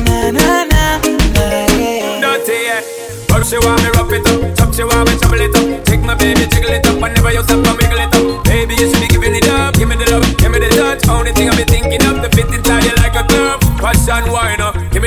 na, 0.05 0.31
na, 0.31 0.65
na, 0.65 0.99
na, 1.33 1.43
eh. 1.79 2.21
Dirty, 2.21 2.57
yeah. 2.67 2.81
First 3.29 3.51
you 3.53 3.59
want 3.63 3.81
me 3.83 3.89
rough 3.97 4.11
it 4.11 4.27
up, 4.29 4.55
top 4.55 4.77
you 4.77 4.87
want 4.87 5.09
me 5.09 5.17
trouble 5.17 5.41
it 5.41 5.55
up. 5.55 5.85
Take 5.85 6.03
my 6.03 6.15
baby, 6.15 6.45
jiggle 6.47 6.71
it 6.71 6.85
up, 6.85 7.01
whenever 7.01 7.31
you 7.31 7.43
stop, 7.43 7.65
I 7.65 7.71
wiggle 7.73 7.99
it 7.99 8.13
up. 8.15 8.43
Baby, 8.43 8.75
you 8.75 8.89
should 8.91 9.01
be 9.01 9.07
giving 9.07 9.35
it 9.35 9.47
up, 9.49 9.73
give 9.75 9.87
me 9.89 9.95
the 9.95 10.05
love, 10.11 10.37
give 10.37 10.51
me 10.51 10.59
the 10.59 10.69
touch. 10.69 11.07
Only 11.09 11.31
thing 11.33 11.49
I 11.49 11.55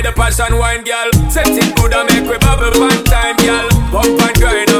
me 0.02 0.08
the 0.08 0.14
passion 0.14 0.58
wine, 0.58 0.84
girl. 0.84 1.10
Set 1.30 1.48
it 1.48 1.76
good 1.76 1.94
and 1.94 2.08
make 2.10 2.30
we 2.30 2.38
bubble 2.38 2.72
one 2.80 3.04
time, 3.04 3.36
girl. 3.36 3.68
Pump 3.90 4.20
and 4.20 4.36
grind, 4.36 4.71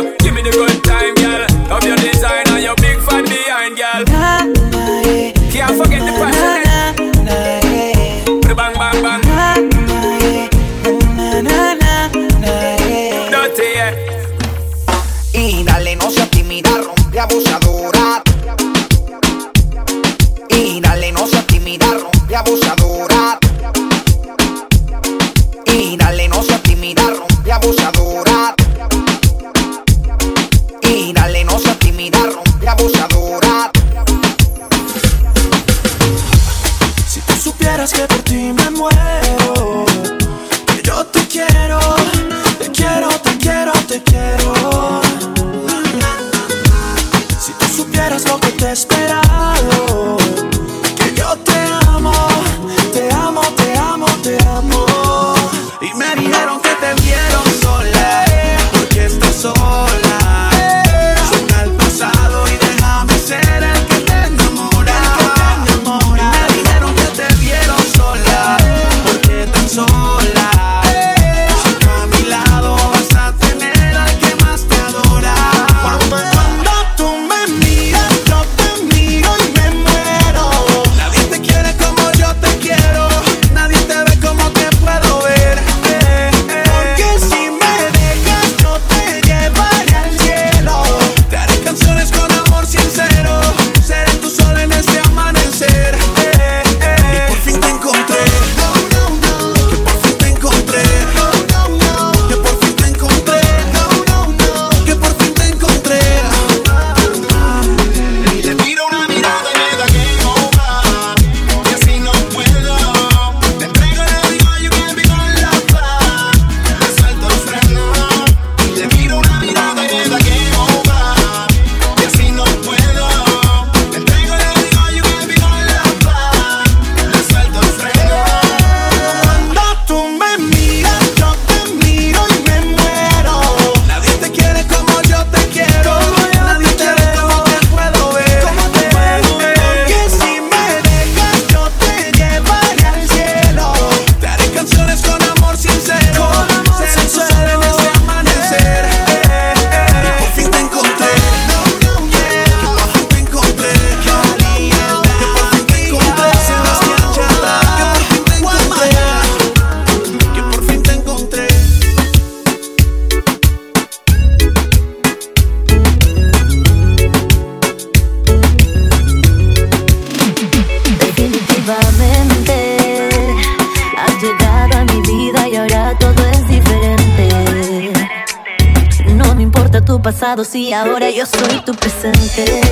si 180.41 180.73
ahora 180.73 181.11
yo 181.11 181.27
soy 181.27 181.61
tu 181.61 181.75
presente. 181.75 182.63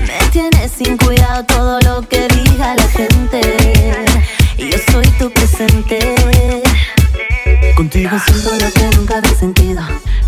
Me 0.00 0.28
tienes 0.30 0.70
sin 0.70 0.98
cuidado 0.98 1.42
todo 1.46 1.80
lo 1.80 2.06
que 2.06 2.28
diga 2.28 2.74
la 2.74 2.88
gente. 2.88 4.04
Y 4.58 4.70
yo 4.70 4.78
soy 4.92 5.06
tu 5.18 5.30
presente. 5.30 6.14
Contigo 7.76 8.10
siento 8.26 8.50
lo 8.62 8.72
que 8.72 8.96
nunca 8.96 9.16
había 9.16 9.34
sentido. 9.34 9.80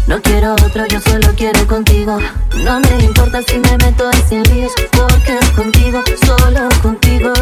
No 0.07 0.23
quiero 0.23 0.55
otro, 0.55 0.87
yo 0.87 1.01
solo 1.03 1.29
quiero 1.37 1.67
contigo. 1.67 2.19
No 2.65 2.81
me 2.81 3.05
importa 3.05 3.43
si 3.47 3.59
me 3.59 3.77
meto 3.77 4.11
en 4.11 4.29
sin 4.29 4.43
líos, 4.55 4.73
porque 4.91 5.39
es 5.39 5.51
contigo, 5.51 6.03
solo 6.25 6.67
contigo. 6.81 7.33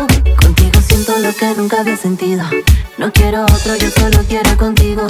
Contigo 0.40 0.80
siento 0.84 1.16
lo 1.18 1.32
que 1.32 1.54
nunca 1.54 1.80
había 1.80 1.96
sentido. 1.96 2.44
No 3.02 3.12
quiero 3.12 3.42
otro, 3.42 3.74
yo 3.74 3.90
solo 3.90 4.24
quiero 4.28 4.56
contigo. 4.56 5.04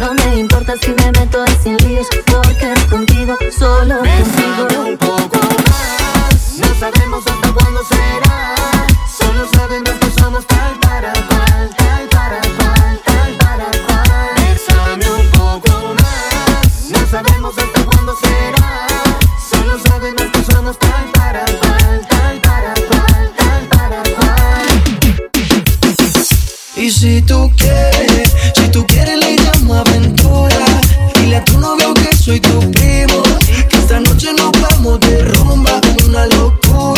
No 0.00 0.12
me 0.14 0.40
importa 0.40 0.74
si 0.82 0.90
me 0.90 1.12
meto 1.12 1.44
en 1.46 1.62
sin 1.62 1.76
líos, 1.76 2.08
porque 2.26 2.72
es 2.72 2.84
contigo, 2.86 3.36
solo 3.56 3.98
contigo. 3.98 4.82
un 4.84 4.98
poco 4.98 5.38
más. 5.38 6.58
No 6.58 6.74
sabemos 6.80 7.24
hasta 7.24 7.52
cuándo 7.52 7.84
será. 7.84 8.54
Solo 9.16 9.46
sabemos 9.54 9.92
que 9.92 10.10
somos 10.20 10.44
tal 10.44 10.76
para 10.80 11.12
cual, 11.12 11.70
tal 11.78 12.08
para 12.08 12.40
cual, 12.40 13.00
tal 13.04 13.36
para 13.38 13.70
cual. 13.86 14.34
Bésame 14.38 15.08
un 15.08 15.30
poco 15.30 15.94
más. 16.02 16.90
No 16.90 17.06
sabemos 17.08 17.56
hasta 17.56 17.84
cuándo 17.84 18.16
será. 18.16 18.86
Solo 19.48 19.78
sabemos 19.88 20.24
que 20.32 20.52
somos 20.52 20.76
tal 20.80 21.05
si 26.96 27.20
tú 27.22 27.52
quieres. 27.56 28.34
Si 28.54 28.68
tú 28.68 28.86
quieres, 28.86 29.18
le 29.18 29.36
llamo 29.36 29.74
aventura. 29.74 30.64
Dile 31.14 31.36
a 31.36 31.44
tu 31.44 31.58
novio 31.58 31.92
que 31.94 32.16
soy 32.16 32.40
tu 32.40 32.58
primo. 32.70 33.22
Que 33.68 33.76
esta 33.76 34.00
noche 34.00 34.32
nos 34.32 34.50
vamos 34.62 34.98
de 35.00 35.22
rumba. 35.22 35.80
Una 36.06 36.26
locura. 36.26 36.95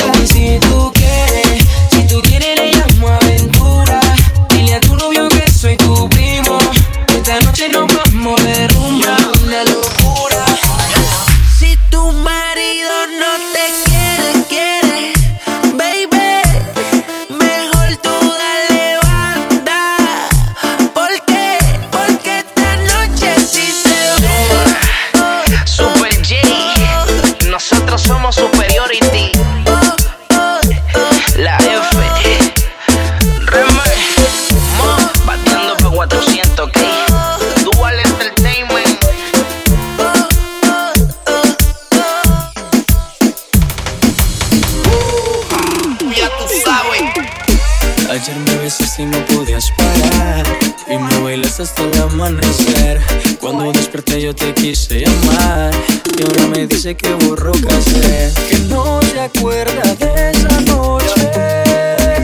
Cuando 53.51 53.73
desperté 53.73 54.21
yo 54.21 54.35
te 54.35 54.53
quise 54.53 55.01
llamar 55.01 55.71
y 56.19 56.23
ahora 56.23 56.47
me 56.49 56.67
dice 56.67 56.95
que 56.95 57.15
borró 57.15 57.53
casé, 57.53 58.31
que 58.51 58.59
no 58.69 59.01
se 59.01 59.19
acuerda 59.21 59.95
de 59.95 60.31
esa 60.33 60.61
noche. 60.61 61.33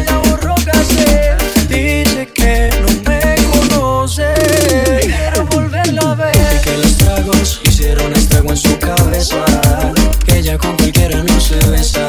La 0.05 0.19
borró 0.29 0.55
dice 1.67 2.29
que 2.35 2.71
no 2.79 3.11
me 3.11 3.37
conoce. 3.53 4.35
Quiero 5.01 5.47
volverla 5.47 6.11
a 6.11 6.15
ver. 6.15 6.37
Y 6.37 6.63
que 6.63 6.77
los 6.77 6.97
tragos 6.99 7.61
hicieron 7.65 8.13
estrago 8.13 8.51
en 8.51 8.57
su 8.59 8.79
cabeza, 8.79 9.43
que 10.27 10.41
ella 10.41 10.59
con 10.59 10.77
cualquiera 10.77 11.23
no 11.23 11.41
se 11.41 11.57
besa. 11.71 12.07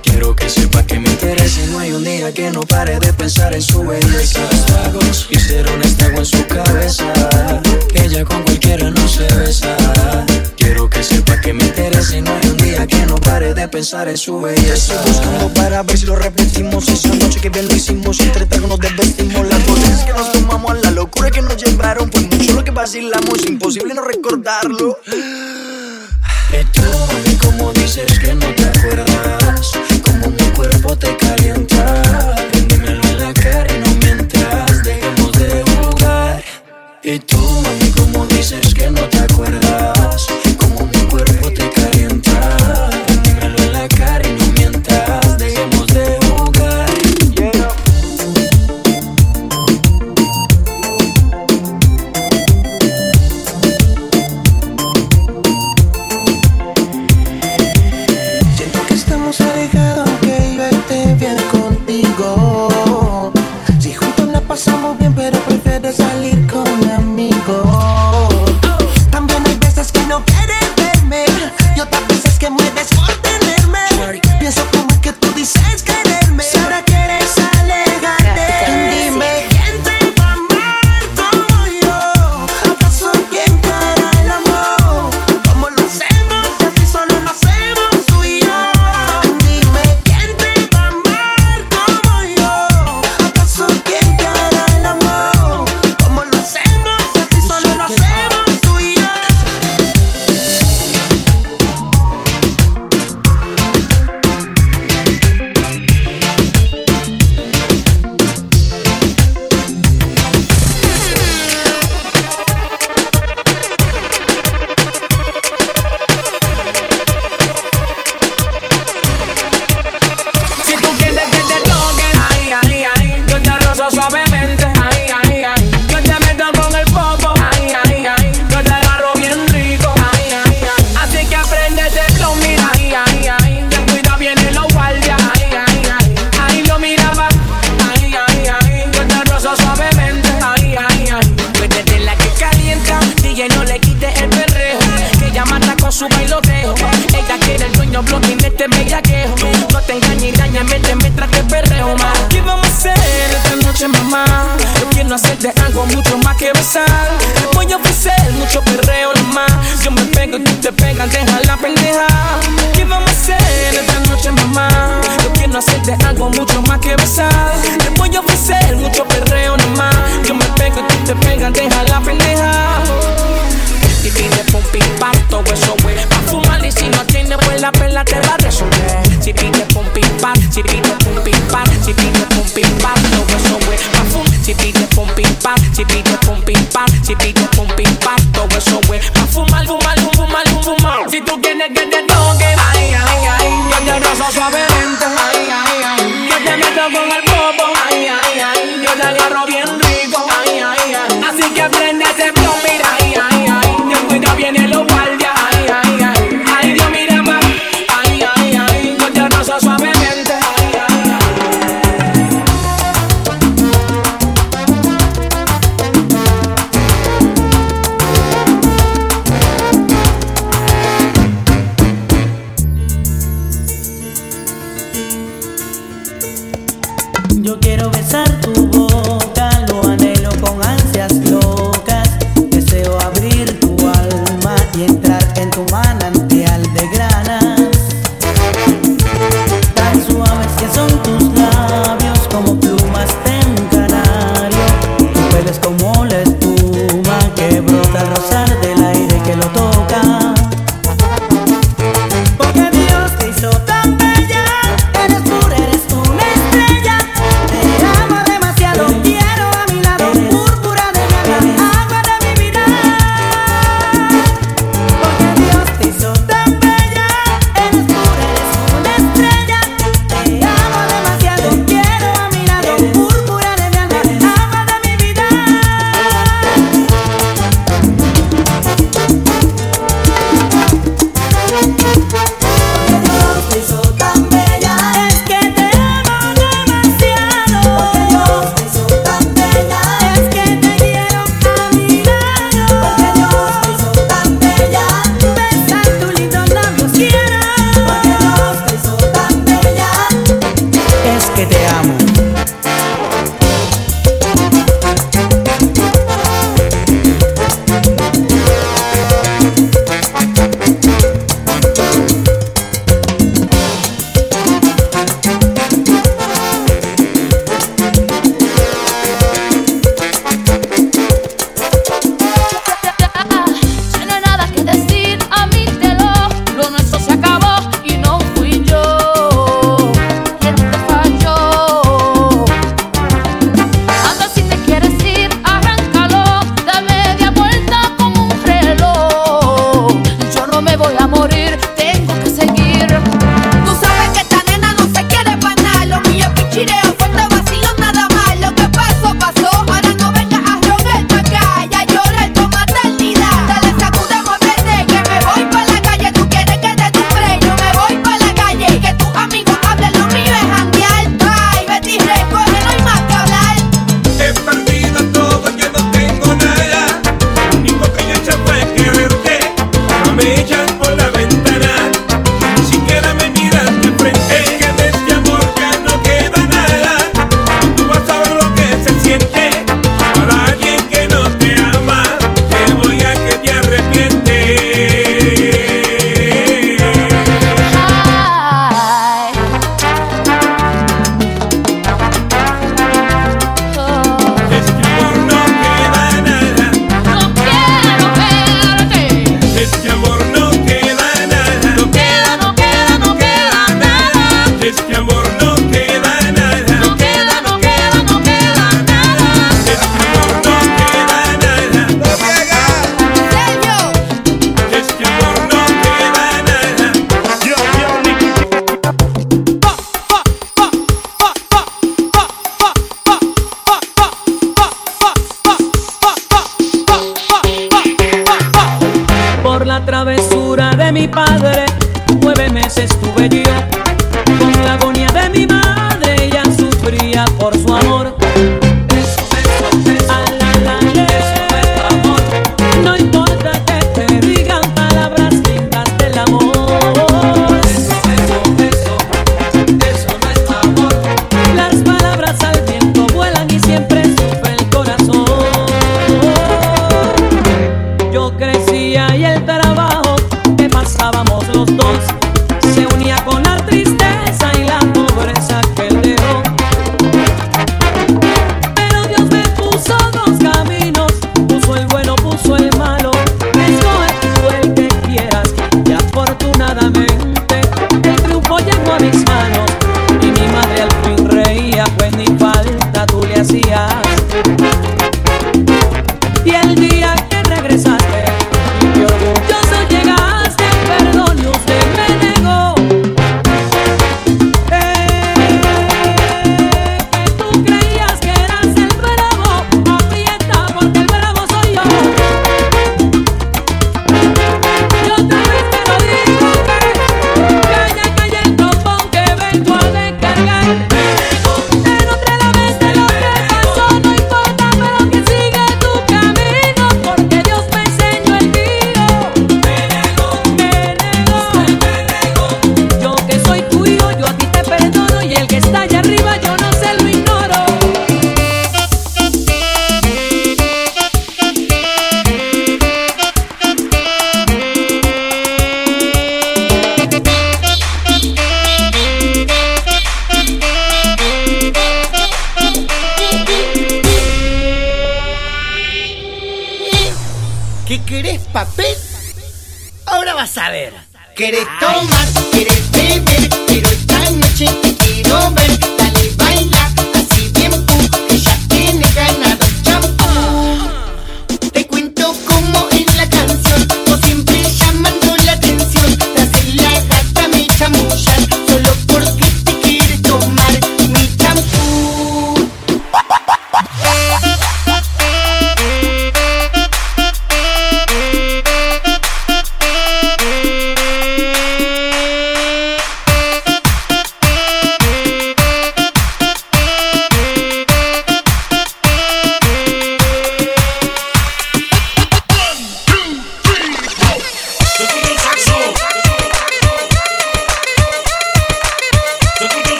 Quiero 0.00 0.36
que 0.36 0.48
sepa 0.48 0.84
que 0.84 1.00
me 1.00 1.10
interesa 1.10 1.60
y 1.64 1.70
no 1.72 1.80
hay 1.80 1.90
un 1.90 2.04
día 2.04 2.32
que 2.32 2.52
no 2.52 2.60
pare 2.60 3.00
de 3.00 3.12
pensar 3.14 3.52
en 3.52 3.62
su 3.62 3.82
belleza. 3.82 4.47
pensar 14.04 14.18
su. 14.18 14.46
Estoy 14.46 14.96
buscando 15.06 15.52
para 15.54 15.82
ver 15.82 15.98
si 15.98 16.06
lo 16.06 16.16
repetimos. 16.16 16.88
Esa 16.88 17.08
noche 17.14 17.40
que 17.40 17.48
bien 17.48 17.68
lo 17.68 17.74
hicimos, 17.74 18.20
entre 18.20 18.46
tragos 18.46 18.68
nos 18.68 18.78
desvestimos. 18.78 19.48
Las 19.48 19.66
botellas 19.66 20.04
que 20.04 20.12
nos 20.12 20.32
tomamos, 20.32 20.80
la 20.82 20.90
locura 20.90 21.30
que 21.30 21.42
nos 21.42 21.56
llevaron. 21.56 22.10
Pues 22.10 22.24
mucho 22.30 22.52
lo 22.54 22.64
que 22.64 22.70
vacilamos, 22.70 23.46
imposible 23.46 23.94
no 23.94 24.02
recordarlo. 24.02 24.98